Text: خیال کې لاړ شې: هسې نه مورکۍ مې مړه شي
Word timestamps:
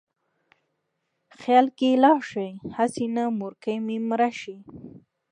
خیال 1.39 1.67
کې 1.77 2.01
لاړ 2.03 2.19
شې: 2.31 2.47
هسې 2.77 3.05
نه 3.15 3.23
مورکۍ 3.39 3.77
مې 3.85 3.97
مړه 4.09 4.29
شي 4.41 4.55